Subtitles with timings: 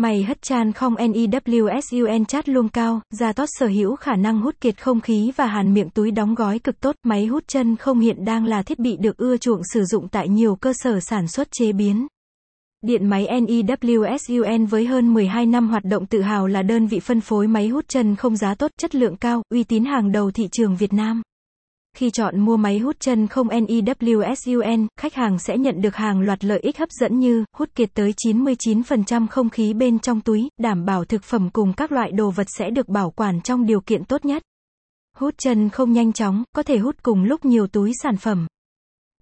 [0.00, 4.54] Mày hất chan không NEWSUN chat luôn cao, da tốt sở hữu khả năng hút
[4.60, 6.96] kiệt không khí và hàn miệng túi đóng gói cực tốt.
[7.02, 10.28] Máy hút chân không hiện đang là thiết bị được ưa chuộng sử dụng tại
[10.28, 12.06] nhiều cơ sở sản xuất chế biến.
[12.82, 17.20] Điện máy NEWSUN với hơn 12 năm hoạt động tự hào là đơn vị phân
[17.20, 20.48] phối máy hút chân không giá tốt, chất lượng cao, uy tín hàng đầu thị
[20.52, 21.22] trường Việt Nam.
[22.00, 26.44] Khi chọn mua máy hút chân không NEWSUN, khách hàng sẽ nhận được hàng loạt
[26.44, 30.84] lợi ích hấp dẫn như hút kiệt tới 99% không khí bên trong túi, đảm
[30.84, 34.04] bảo thực phẩm cùng các loại đồ vật sẽ được bảo quản trong điều kiện
[34.04, 34.42] tốt nhất.
[35.16, 38.46] Hút chân không nhanh chóng, có thể hút cùng lúc nhiều túi sản phẩm.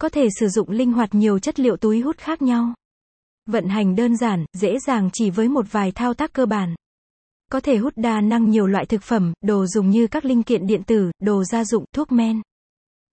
[0.01, 2.75] Có thể sử dụng linh hoạt nhiều chất liệu túi hút khác nhau.
[3.47, 6.75] Vận hành đơn giản, dễ dàng chỉ với một vài thao tác cơ bản.
[7.53, 10.67] Có thể hút đa năng nhiều loại thực phẩm, đồ dùng như các linh kiện
[10.67, 12.43] điện tử, đồ gia dụng, thuốc men.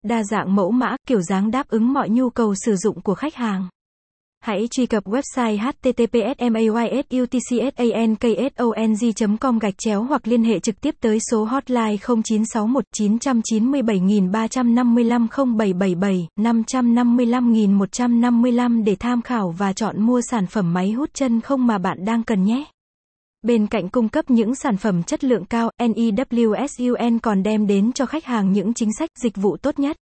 [0.06, 3.36] Đa dạng mẫu mã, kiểu dáng đáp ứng mọi nhu cầu sử dụng của khách
[3.36, 3.68] hàng.
[4.44, 7.02] Hãy truy cập website https
[9.40, 14.00] com gạch chéo hoặc liên hệ trực tiếp tới số hotline 0961 997
[14.32, 21.42] 355 0777 555 155 để tham khảo và chọn mua sản phẩm máy hút chân
[21.42, 22.66] không mà bạn đang cần nhé.
[23.46, 28.06] Bên cạnh cung cấp những sản phẩm chất lượng cao, NEWSUN còn đem đến cho
[28.06, 29.98] khách hàng những chính sách, dịch vụ tốt nhất.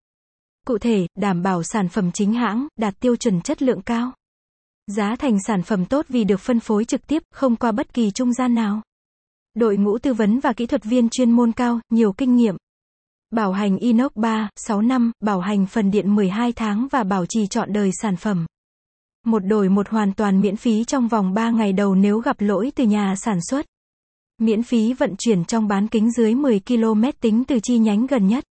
[0.67, 4.13] Cụ thể, đảm bảo sản phẩm chính hãng, đạt tiêu chuẩn chất lượng cao.
[4.87, 8.11] Giá thành sản phẩm tốt vì được phân phối trực tiếp, không qua bất kỳ
[8.11, 8.83] trung gian nào.
[9.55, 12.57] Đội ngũ tư vấn và kỹ thuật viên chuyên môn cao, nhiều kinh nghiệm.
[13.31, 17.47] Bảo hành inox 3, 6 năm, bảo hành phần điện 12 tháng và bảo trì
[17.47, 18.47] trọn đời sản phẩm.
[19.27, 22.73] Một đổi một hoàn toàn miễn phí trong vòng 3 ngày đầu nếu gặp lỗi
[22.75, 23.67] từ nhà sản xuất.
[24.39, 28.27] Miễn phí vận chuyển trong bán kính dưới 10 km tính từ chi nhánh gần
[28.27, 28.45] nhất.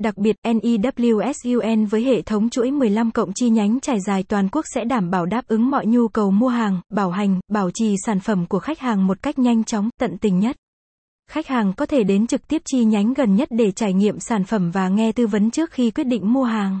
[0.00, 4.64] Đặc biệt, NEWSUN với hệ thống chuỗi 15 cộng chi nhánh trải dài toàn quốc
[4.74, 8.20] sẽ đảm bảo đáp ứng mọi nhu cầu mua hàng, bảo hành, bảo trì sản
[8.20, 10.56] phẩm của khách hàng một cách nhanh chóng, tận tình nhất.
[11.30, 14.44] Khách hàng có thể đến trực tiếp chi nhánh gần nhất để trải nghiệm sản
[14.44, 16.80] phẩm và nghe tư vấn trước khi quyết định mua hàng.